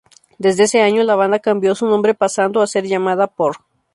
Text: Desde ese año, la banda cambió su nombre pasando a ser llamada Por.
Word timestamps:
Desde 0.39 0.63
ese 0.63 0.81
año, 0.81 1.03
la 1.03 1.15
banda 1.15 1.37
cambió 1.37 1.75
su 1.75 1.85
nombre 1.85 2.15
pasando 2.15 2.63
a 2.63 2.65
ser 2.65 2.85
llamada 2.87 3.27
Por. 3.27 3.57